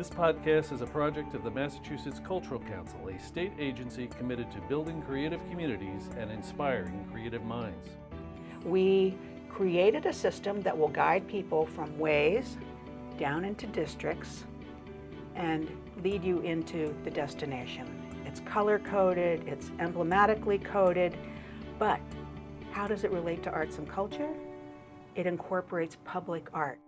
[0.00, 4.58] This podcast is a project of the Massachusetts Cultural Council, a state agency committed to
[4.62, 7.86] building creative communities and inspiring creative minds.
[8.64, 9.14] We
[9.50, 12.56] created a system that will guide people from ways
[13.18, 14.46] down into districts
[15.34, 15.70] and
[16.02, 17.86] lead you into the destination.
[18.24, 21.14] It's color coded, it's emblematically coded,
[21.78, 22.00] but
[22.70, 24.32] how does it relate to arts and culture?
[25.14, 26.78] It incorporates public art.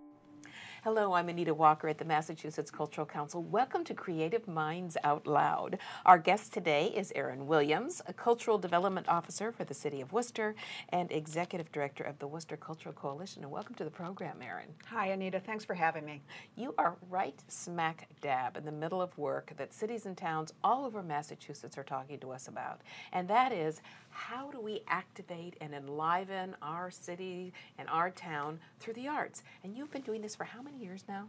[0.84, 3.40] Hello, I'm Anita Walker at the Massachusetts Cultural Council.
[3.40, 5.78] Welcome to Creative Minds Out Loud.
[6.04, 10.56] Our guest today is Erin Williams, a Cultural Development Officer for the City of Worcester
[10.88, 13.44] and Executive Director of the Worcester Cultural Coalition.
[13.44, 14.74] And welcome to the program, Erin.
[14.86, 15.38] Hi, Anita.
[15.38, 16.20] Thanks for having me.
[16.56, 20.84] You are right smack dab in the middle of work that cities and towns all
[20.84, 22.80] over Massachusetts are talking to us about,
[23.12, 28.94] and that is how do we activate and enliven our city and our town through
[28.94, 29.42] the arts?
[29.64, 31.26] And you've been doing this for how many years now?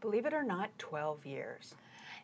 [0.00, 1.74] Believe it or not, 12 years.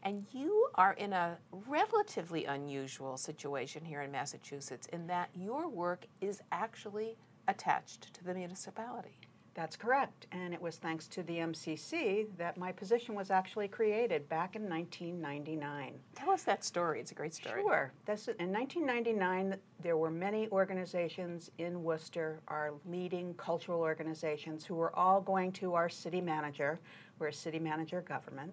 [0.03, 6.07] And you are in a relatively unusual situation here in Massachusetts in that your work
[6.21, 7.17] is actually
[7.49, 9.19] attached to the municipality.
[9.57, 10.27] That's correct.
[10.33, 14.69] And it was thanks to the MCC that my position was actually created back in
[14.69, 15.95] 1999.
[16.15, 17.01] Tell us that story.
[17.01, 17.63] It's a great story.
[17.63, 17.91] Sure.
[18.05, 24.95] That's, in 1999, there were many organizations in Worcester, our leading cultural organizations, who were
[24.95, 26.79] all going to our city manager,
[27.19, 28.53] we're a city manager government,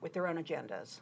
[0.00, 1.00] with their own agendas.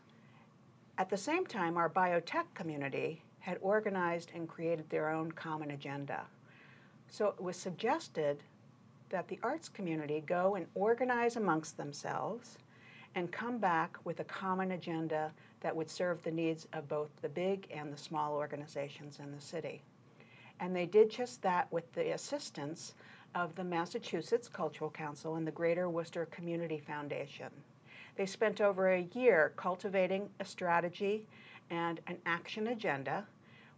[0.98, 6.22] At the same time, our biotech community had organized and created their own common agenda.
[7.08, 8.42] So it was suggested
[9.12, 12.58] that the arts community go and organize amongst themselves
[13.14, 17.28] and come back with a common agenda that would serve the needs of both the
[17.28, 19.82] big and the small organizations in the city.
[20.58, 22.94] And they did just that with the assistance
[23.34, 27.48] of the Massachusetts Cultural Council and the Greater Worcester Community Foundation.
[28.16, 31.26] They spent over a year cultivating a strategy
[31.70, 33.26] and an action agenda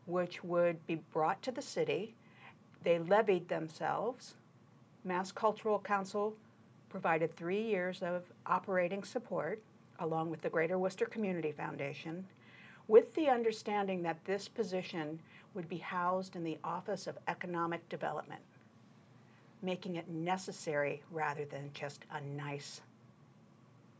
[0.06, 2.14] which would be brought to the city.
[2.82, 4.34] They levied themselves
[5.04, 6.34] Mass Cultural Council
[6.88, 9.60] provided three years of operating support
[10.00, 12.24] along with the Greater Worcester Community Foundation
[12.88, 15.18] with the understanding that this position
[15.54, 18.40] would be housed in the Office of Economic Development,
[19.62, 22.80] making it necessary rather than just a nice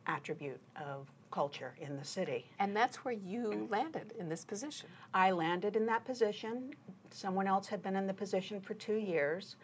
[0.06, 2.46] attribute of culture in the city.
[2.58, 4.88] And that's where you landed in this position.
[5.12, 6.74] I landed in that position.
[7.10, 9.56] Someone else had been in the position for two years.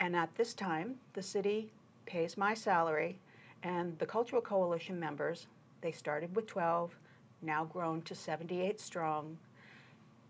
[0.00, 1.70] And at this time, the city
[2.04, 3.18] pays my salary,
[3.62, 5.46] and the Cultural Coalition members,
[5.80, 6.94] they started with 12,
[7.42, 9.36] now grown to 78 strong,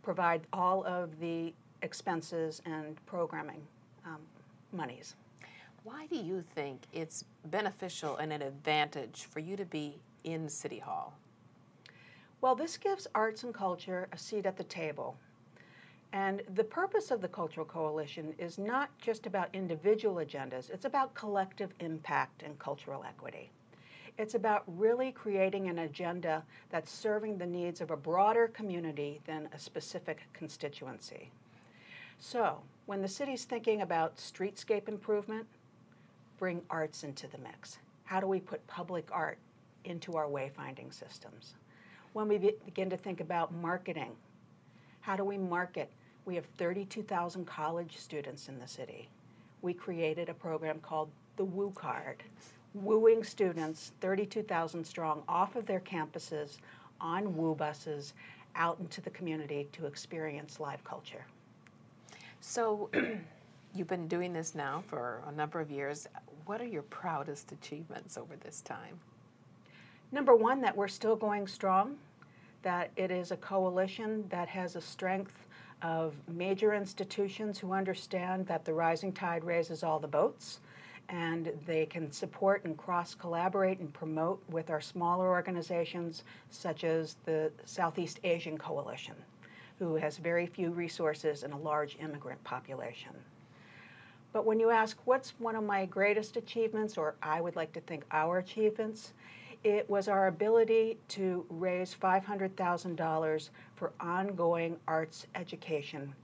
[0.03, 3.61] provide all of the expenses and programming
[4.05, 4.21] um,
[4.73, 5.17] monies.
[5.83, 10.79] Why do you think it's beneficial and an advantage for you to be in City
[10.79, 11.15] Hall?
[12.41, 15.17] Well, this gives arts and culture a seat at the table.
[16.13, 21.15] And the purpose of the Cultural Coalition is not just about individual agendas, it's about
[21.15, 23.51] collective impact and cultural equity.
[24.19, 29.49] It's about really creating an agenda that's serving the needs of a broader community than
[29.53, 31.31] a specific constituency.
[32.19, 35.47] So, when the city's thinking about streetscape improvement,
[36.39, 37.79] bring arts into the mix.
[38.05, 39.39] How do we put public art
[39.85, 41.55] into our wayfinding systems?
[42.15, 44.13] When we begin to think about marketing,
[45.01, 45.91] how do we market
[46.27, 49.09] we have 32,000 college students in the city.
[49.63, 52.23] We created a program called the Woo Card,
[52.75, 56.59] wooing students, 32,000 strong, off of their campuses
[57.01, 58.13] on Woo buses
[58.57, 61.25] out into the community to experience live culture.
[62.41, 62.91] So,
[63.75, 66.09] you've been doing this now for a number of years.
[66.45, 68.99] What are your proudest achievements over this time?
[70.11, 71.97] Number one, that we're still going strong,
[72.63, 75.46] that it is a coalition that has a strength
[75.83, 80.61] of major institutions who understand that the rising tide raises all the boats
[81.09, 87.17] and they can support and cross collaborate and promote with our smaller organizations such as
[87.25, 89.15] the Southeast Asian Coalition,
[89.79, 93.13] who has very few resources and a large immigrant population.
[94.33, 97.81] But when you ask what's one of my greatest achievements, or I would like to
[97.81, 99.13] think our achievements,
[99.65, 106.15] it was our ability to raise $500,000 for ongoing arts education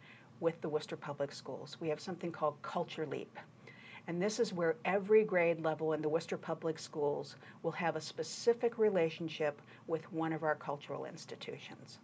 [0.40, 1.76] with the Worcester Public Schools.
[1.80, 3.38] We have something called Culture Leap.
[4.08, 8.00] And this is where every grade level in the Worcester Public Schools will have a
[8.00, 11.98] specific relationship with one of our cultural institutions.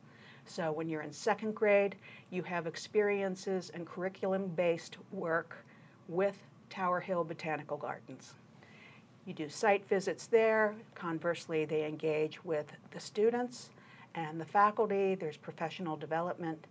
[0.45, 1.97] So when you're in second grade,
[2.31, 5.65] you have experiences and curriculum based work
[6.09, 6.39] with
[6.71, 8.35] Tower Hill Botanical Gardens
[9.29, 10.75] You do site visits there.
[10.95, 13.69] Conversely, they engage with the students
[14.15, 15.17] and the faculty.
[15.17, 16.67] There's professional development.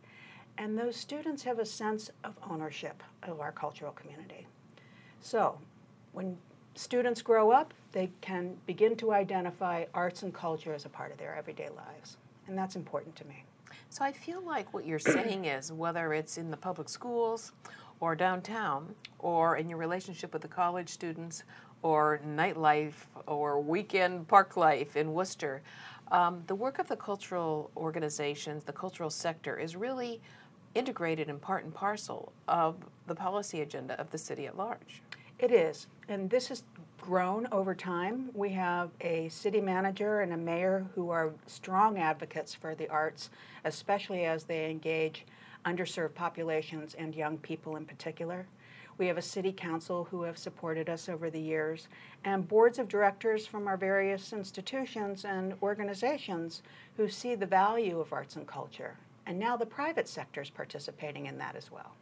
[0.58, 4.48] And those students have a sense of ownership of our cultural community.
[5.22, 5.60] So,
[6.14, 6.36] when
[6.74, 11.20] students grow up, they can begin to identify arts and culture as a part of
[11.20, 12.18] their everyday lives.
[12.48, 13.44] And that's important to me.
[13.90, 17.52] So I feel like what you're saying is whether it's in the public schools
[18.00, 21.44] or downtown or in your relationship with the college students
[21.82, 25.62] or nightlife or weekend park life in Worcester,
[26.12, 30.22] um, the work of the cultural organizations, the cultural sector, is really
[30.76, 32.76] integrated in part and parcel of
[33.08, 35.02] the policy agenda of the city at large.
[35.40, 36.64] It is, and this has
[37.00, 38.30] grown over time.
[38.34, 43.30] We have a city manager and a mayor who are strong advocates for the arts,
[43.66, 45.26] especially as they engage
[45.66, 48.48] underserved populations and young people in particular.
[48.98, 51.88] We have a city council who have supported us over the years,
[52.24, 56.64] and boards of directors from our various institutions and organizations
[56.96, 58.98] who see the value of arts and culture.
[59.28, 61.94] And now the private sector is participating in that as well.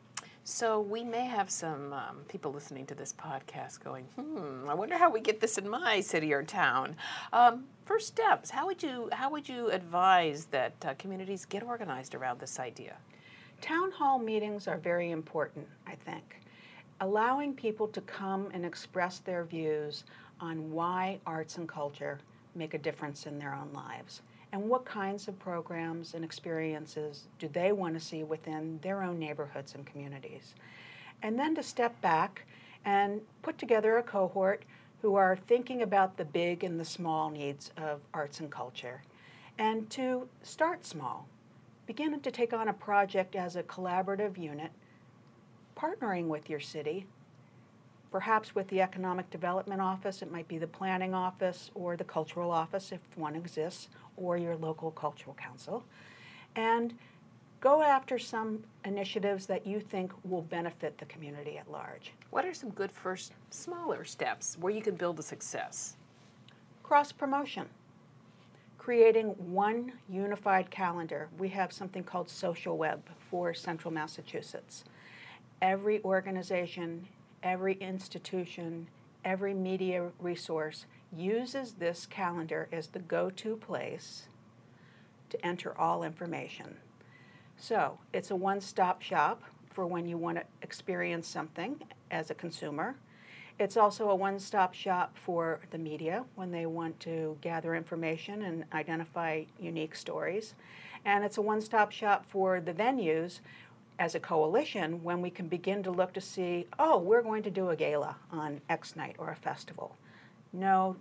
[0.47, 4.95] So we may have some um, people listening to this podcast going, "Hmm, I wonder
[4.95, 6.95] how we get this in my city or town."
[7.33, 12.13] Um, first steps: How would you how would you advise that uh, communities get organized
[12.13, 12.95] around this idea?
[13.59, 16.44] Town hall meetings are very important, I think.
[17.01, 20.03] Allowing people to come and express their views
[20.39, 22.19] on why arts and culture
[22.55, 24.21] make a difference in their own lives
[24.55, 29.19] and what kinds of programs and experiences do they want to see within their own
[29.19, 30.55] neighborhoods and communities.
[31.21, 32.45] And then to step back
[32.85, 34.63] and put together a cohort
[35.01, 39.01] who are thinking about the big and the small needs of arts and culture.
[39.57, 41.27] And to start small,
[41.85, 44.71] begin to take on a project as a collaborative unit,
[45.75, 47.05] partnering with your city
[48.15, 52.49] perhaps with the Economic Development Office, it might be the Planning Office or the Cultural
[52.49, 55.83] Office if one exists, or your local cultural council,
[56.55, 56.93] and
[57.59, 62.13] go after some initiatives that you think will benefit the community at large.
[62.29, 65.97] What are some good first smaller steps where you can build a success?
[66.83, 67.65] Cross promotion.
[68.77, 71.27] Creating one unified calendar.
[71.37, 74.85] We have something called Social Web for Central Massachusetts.
[75.61, 77.07] Every organization,
[77.41, 78.87] every institution,
[79.23, 80.85] every media resource
[81.15, 84.27] uses this calendar as the go to place
[85.29, 86.77] to enter all information.
[87.57, 91.81] So it's a one stop shop for when you want to experience something
[92.11, 92.95] as a consumer.
[93.57, 98.41] It's also a one stop shop for the media when they want to gather information
[98.41, 100.55] and identify unique stories.
[101.05, 103.39] And it's a one stop shop for the venues
[103.97, 107.51] as a coalition when we can begin to look to see, oh, we're going to
[107.51, 109.95] do a gala on X night or a festival.
[110.51, 110.95] No,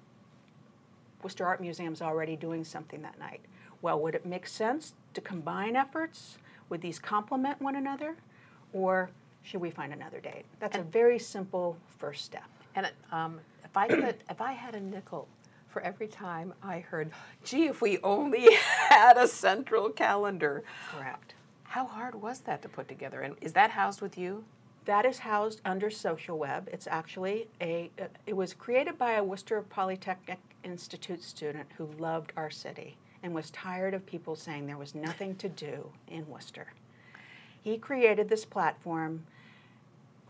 [1.22, 3.40] Worcester Art Museum's already doing something that night.
[3.82, 6.38] Well, would it make sense to combine efforts?
[6.68, 8.16] Would these complement one another?
[8.72, 9.10] Or
[9.42, 10.44] should we find another date?
[10.60, 12.44] That's and, a very simple first step.
[12.74, 15.28] And um, if I could, if I had a nickel
[15.68, 17.10] for every time I heard,
[17.44, 18.54] "Gee, if we only
[18.88, 21.34] had a central calendar," correct.
[21.74, 23.22] How hard was that to put together?
[23.22, 24.44] And is that housed with you?
[24.84, 26.68] That is housed under Social Web.
[26.72, 32.32] It's actually a, uh, it was created by a Worcester Polytechnic Institute student who loved
[32.36, 36.68] our city and was tired of people saying there was nothing to do in Worcester.
[37.60, 39.26] He created this platform.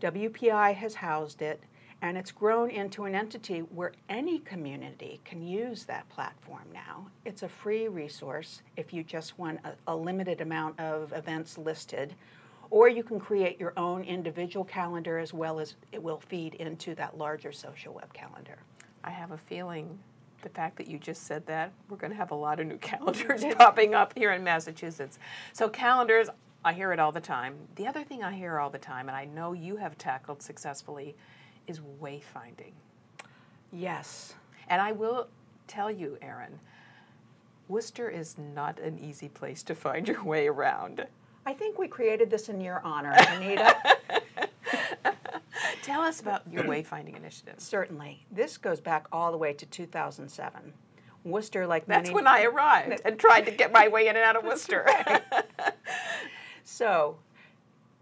[0.01, 1.61] WPI has housed it,
[2.01, 7.07] and it's grown into an entity where any community can use that platform now.
[7.25, 12.15] It's a free resource if you just want a, a limited amount of events listed
[12.69, 16.95] or you can create your own individual calendar as well as it will feed into
[16.95, 18.57] that larger social web calendar.
[19.03, 19.99] I have a feeling
[20.41, 22.77] the fact that you just said that, we're going to have a lot of new
[22.81, 25.19] calendars popping up here in Massachusetts.
[25.53, 26.29] So, calendars,
[26.63, 27.55] I hear it all the time.
[27.75, 31.15] The other thing I hear all the time, and I know you have tackled successfully,
[31.67, 32.73] is wayfinding.
[33.71, 34.33] Yes.
[34.67, 35.27] And I will
[35.67, 36.59] tell you, Erin,
[37.67, 41.05] Worcester is not an easy place to find your way around.
[41.45, 43.75] I think we created this in your honor, Anita.
[45.83, 47.55] Tell us about your wayfinding initiative.
[47.59, 48.25] Certainly.
[48.31, 50.73] This goes back all the way to 2007.
[51.23, 51.99] Worcester, like many.
[51.99, 52.15] That's many.
[52.15, 54.87] when I arrived and tried to get my way in and out of Worcester.
[56.63, 57.17] so,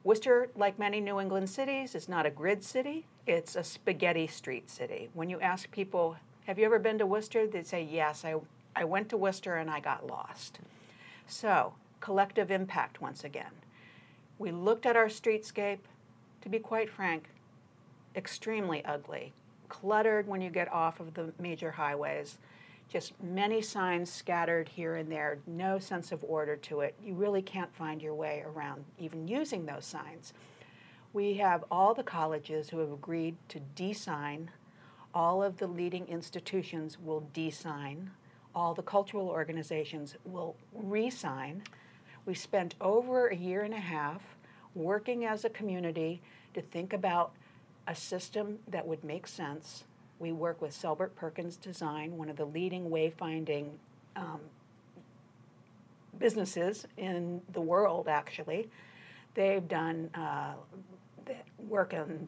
[0.03, 4.69] Worcester, like many New England cities, is not a grid city, it's a spaghetti street
[4.69, 5.09] city.
[5.13, 7.47] When you ask people, have you ever been to Worcester?
[7.47, 8.35] They say, yes, I,
[8.75, 10.59] I went to Worcester and I got lost.
[11.25, 13.51] So, collective impact once again.
[14.37, 15.79] We looked at our streetscape,
[16.41, 17.29] to be quite frank,
[18.13, 19.31] extremely ugly.
[19.69, 22.37] cluttered when you get off of the major highways.
[22.93, 26.93] Just many signs scattered here and there, no sense of order to it.
[27.03, 30.31] You really can't find your way around even using those signs.
[31.11, 34.51] We have all the colleges who have agreed to de-sign.
[35.11, 38.11] All of the leading institutions will de-sign.
[38.53, 41.63] All the cultural organizations will re-sign.
[42.27, 44.21] We spent over a year and a half
[44.75, 46.21] working as a community
[46.53, 47.31] to think about
[47.87, 49.85] a system that would make sense.
[50.19, 53.71] We work with Selbert Perkins Design, one of the leading wayfinding
[54.15, 54.39] um,
[56.17, 58.69] businesses in the world, actually.
[59.33, 60.53] They've done uh,
[61.67, 62.27] work in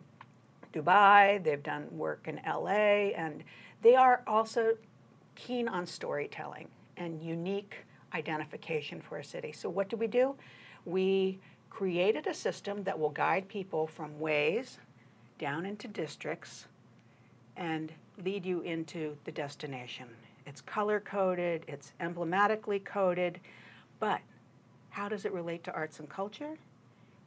[0.74, 3.44] Dubai, they've done work in LA, and
[3.82, 4.77] they are also
[5.36, 9.51] keen on storytelling and unique identification for a city.
[9.51, 10.36] So, what do we do?
[10.86, 11.39] We
[11.70, 14.80] created a system that will guide people from ways
[15.38, 16.68] down into districts
[17.57, 17.91] and
[18.24, 20.07] lead you into the destination.
[20.45, 23.39] It's color coded, it's emblematically coded,
[24.00, 24.21] but
[24.89, 26.57] how does it relate to arts and culture?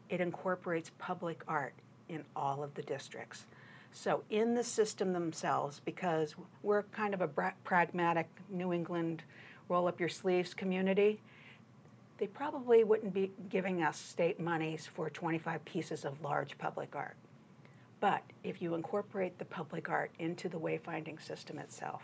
[0.08, 1.74] It incorporates public art
[2.08, 3.46] in all of the districts.
[3.92, 9.22] So, in the system themselves, because we're kind of a pragmatic New England
[9.68, 11.20] roll up your sleeves community,
[12.18, 17.16] they probably wouldn't be giving us state monies for 25 pieces of large public art.
[18.00, 22.02] But if you incorporate the public art into the wayfinding system itself,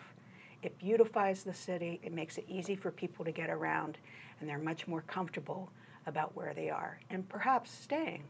[0.63, 3.99] it beautifies the city, it makes it easy for people to get around,
[4.41, 5.71] and they're much more comfortable
[6.07, 8.25] about where they are and perhaps staying.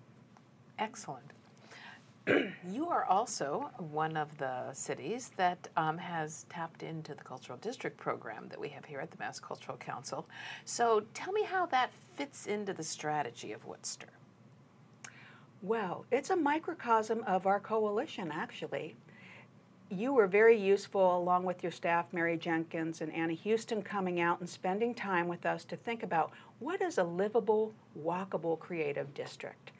[0.79, 1.33] Excellent.
[2.71, 7.97] you are also one of the cities that um, has tapped into the Cultural District
[7.99, 10.27] program that we have here at the Mass Cultural Council.
[10.65, 14.09] So tell me how that fits into the strategy of Worcester.
[15.65, 18.97] Well, it's a microcosm of our coalition, actually.
[19.89, 24.41] You were very useful, along with your staff, Mary Jenkins and Anna Houston, coming out
[24.41, 29.71] and spending time with us to think about what is a livable, walkable creative district.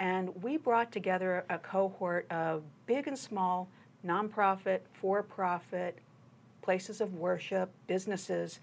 [0.00, 3.68] And we brought together a cohort of big and small,
[4.02, 5.98] nonprofit, for profit,
[6.62, 8.60] places of worship, businesses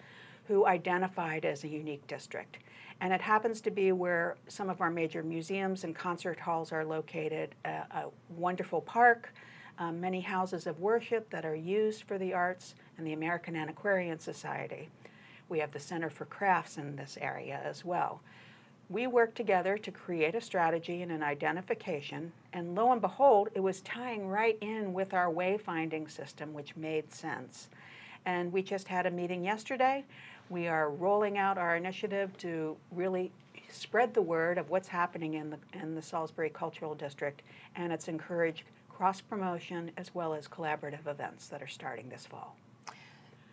[0.47, 2.57] who identified as a unique district.
[2.99, 6.85] And it happens to be where some of our major museums and concert halls are
[6.85, 9.33] located, a, a wonderful park,
[9.79, 14.19] um, many houses of worship that are used for the arts, and the American Antiquarian
[14.19, 14.89] Society.
[15.49, 18.21] We have the Center for Crafts in this area as well
[18.91, 23.61] we worked together to create a strategy and an identification, and lo and behold, it
[23.61, 27.69] was tying right in with our wayfinding system, which made sense.
[28.25, 30.05] And we just had a meeting yesterday.
[30.49, 33.31] We are rolling out our initiative to really
[33.69, 37.41] spread the word of what's happening in the, in the Salisbury Cultural District,
[37.75, 42.55] and it's encouraged cross promotion as well as collaborative events that are starting this fall.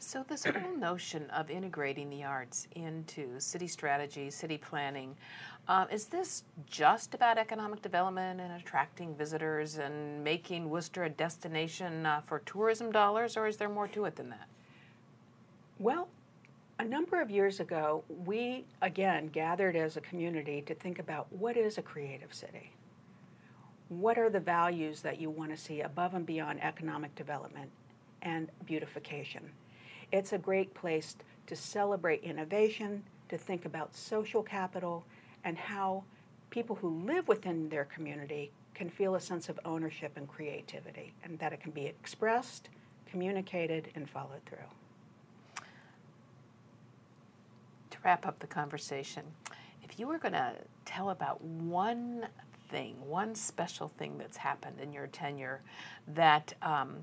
[0.00, 5.16] So, this whole notion of integrating the arts into city strategy, city planning,
[5.66, 12.06] uh, is this just about economic development and attracting visitors and making Worcester a destination
[12.06, 14.48] uh, for tourism dollars, or is there more to it than that?
[16.88, 21.76] Number of years ago, we again gathered as a community to think about what is
[21.76, 22.72] a creative city?
[23.90, 27.70] What are the values that you want to see above and beyond economic development
[28.22, 29.50] and beautification?
[30.12, 31.14] It's a great place
[31.48, 35.04] to celebrate innovation, to think about social capital,
[35.44, 36.04] and how
[36.48, 41.38] people who live within their community can feel a sense of ownership and creativity, and
[41.38, 42.70] that it can be expressed,
[43.04, 44.56] communicated, and followed through.
[48.04, 49.24] Wrap up the conversation,
[49.82, 52.26] if you were going to tell about one
[52.68, 55.60] thing, one special thing that's happened in your tenure
[56.14, 56.96] that um,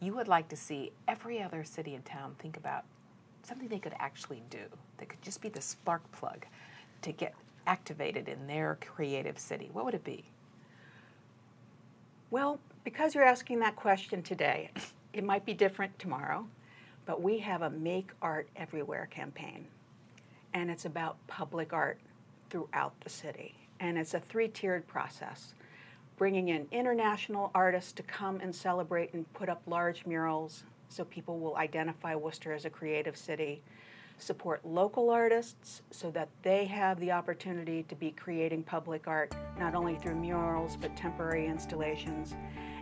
[0.00, 2.84] you would like to see every other city and town think about
[3.42, 4.58] something they could actually do
[4.98, 6.46] that could just be the spark plug
[7.02, 7.34] to get
[7.66, 10.24] activated in their creative city, what would it be?
[12.30, 14.70] Well, because you're asking that question today,
[15.12, 16.46] it might be different tomorrow,
[17.06, 19.66] but we have a Make Art Everywhere campaign.
[20.54, 21.98] And it's about public art
[22.50, 23.54] throughout the city.
[23.78, 25.54] And it's a three tiered process
[26.20, 31.38] bringing in international artists to come and celebrate and put up large murals so people
[31.38, 33.62] will identify Worcester as a creative city.
[34.18, 39.74] Support local artists so that they have the opportunity to be creating public art, not
[39.74, 42.34] only through murals but temporary installations,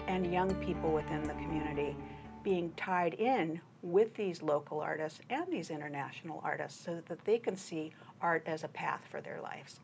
[0.08, 1.94] and young people within the community
[2.42, 7.56] being tied in with these local artists and these international artists so that they can
[7.56, 9.80] see art as a path for their lives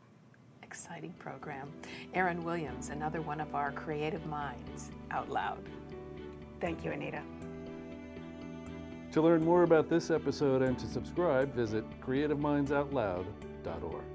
[0.75, 1.71] exciting program.
[2.13, 5.63] Erin Williams, another one of our creative minds out loud.
[6.59, 7.21] Thank you, Anita.
[9.13, 14.14] To learn more about this episode and to subscribe, visit creativemindsoutloud.org.